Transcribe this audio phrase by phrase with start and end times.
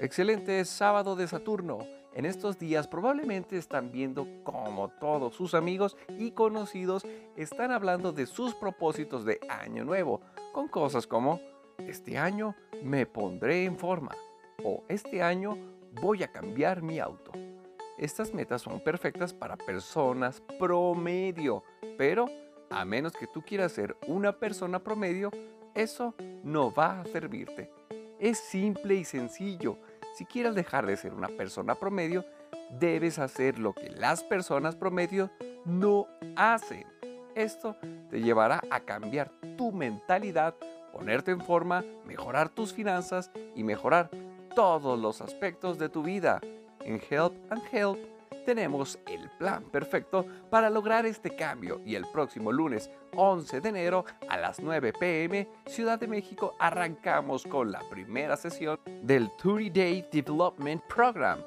[0.00, 1.80] Excelente sábado de Saturno.
[2.14, 7.04] En estos días probablemente están viendo cómo todos sus amigos y conocidos
[7.34, 10.20] están hablando de sus propósitos de año nuevo,
[10.52, 11.40] con cosas como,
[11.78, 14.12] este año me pondré en forma
[14.62, 15.58] o este año
[16.00, 17.32] voy a cambiar mi auto.
[17.98, 21.64] Estas metas son perfectas para personas promedio,
[21.96, 22.26] pero
[22.70, 25.32] a menos que tú quieras ser una persona promedio,
[25.74, 27.72] eso no va a servirte.
[28.18, 29.78] Es simple y sencillo.
[30.14, 32.24] Si quieres dejar de ser una persona promedio,
[32.80, 35.30] debes hacer lo que las personas promedio
[35.64, 36.84] no hacen.
[37.36, 37.76] Esto
[38.10, 40.56] te llevará a cambiar tu mentalidad,
[40.92, 44.10] ponerte en forma, mejorar tus finanzas y mejorar
[44.56, 46.40] todos los aspectos de tu vida.
[46.80, 52.52] En Help and Help tenemos el plan perfecto para lograr este cambio y el próximo
[52.52, 58.36] lunes 11 de enero a las 9 pm Ciudad de México arrancamos con la primera
[58.36, 61.40] sesión del 30 Day Development Program,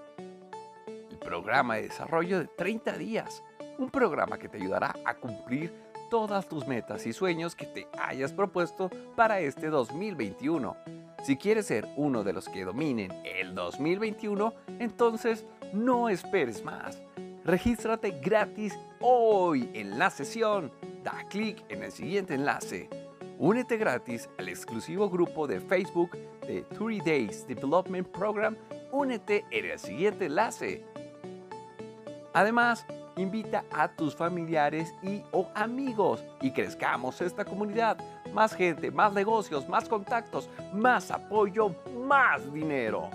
[1.09, 3.44] el programa de desarrollo de 30 días,
[3.78, 5.73] un programa que te ayudará a cumplir
[6.09, 10.75] todas tus metas y sueños que te hayas propuesto para este 2021.
[11.22, 17.00] Si quieres ser uno de los que dominen el 2021, entonces no esperes más.
[17.45, 20.72] Regístrate gratis hoy en la sesión.
[21.03, 22.89] Da clic en el siguiente enlace.
[23.38, 28.58] Únete gratis al exclusivo grupo de Facebook de 30 Days Development Program.
[28.91, 30.83] Únete en el siguiente enlace.
[32.33, 32.85] Además,
[33.17, 37.97] invita a tus familiares y o amigos y crezcamos esta comunidad.
[38.34, 41.76] Más gente, más negocios, más contactos, más apoyo,
[42.08, 43.10] más dinero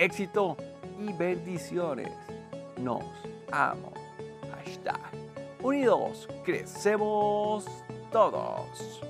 [0.00, 0.56] éxito
[0.98, 2.12] y bendiciones.
[2.78, 3.04] Nos
[3.52, 3.92] amo.
[4.50, 4.98] Hashtag.
[5.62, 7.66] Unidos, crecemos
[8.10, 9.02] todos.